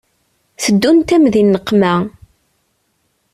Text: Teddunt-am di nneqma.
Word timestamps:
Teddunt-am 0.63 1.23
di 1.33 1.41
nneqma. 1.45 1.93